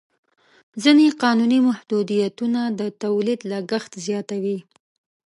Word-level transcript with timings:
ځینې 0.83 1.05
قانوني 1.23 1.59
محدودیتونه 1.69 2.61
د 2.79 2.81
تولید 3.01 3.39
لګښت 3.51 3.91
زیاتوي. 4.05 4.57